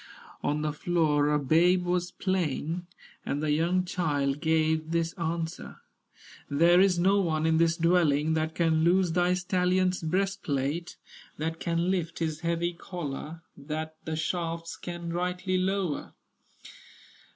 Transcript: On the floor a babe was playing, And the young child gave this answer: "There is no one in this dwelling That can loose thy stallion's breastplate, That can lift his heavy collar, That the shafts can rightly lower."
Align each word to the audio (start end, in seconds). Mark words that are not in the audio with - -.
On 0.41 0.63
the 0.63 0.73
floor 0.73 1.29
a 1.31 1.37
babe 1.37 1.85
was 1.85 2.09
playing, 2.09 2.87
And 3.23 3.39
the 3.39 3.51
young 3.51 3.85
child 3.85 4.39
gave 4.41 4.89
this 4.89 5.13
answer: 5.13 5.75
"There 6.49 6.81
is 6.81 6.97
no 6.97 7.19
one 7.21 7.45
in 7.45 7.57
this 7.57 7.77
dwelling 7.77 8.33
That 8.33 8.55
can 8.55 8.83
loose 8.83 9.11
thy 9.11 9.35
stallion's 9.35 10.01
breastplate, 10.01 10.97
That 11.37 11.59
can 11.59 11.91
lift 11.91 12.17
his 12.17 12.39
heavy 12.39 12.73
collar, 12.73 13.43
That 13.55 13.95
the 14.05 14.15
shafts 14.15 14.75
can 14.75 15.13
rightly 15.13 15.59
lower." 15.59 16.15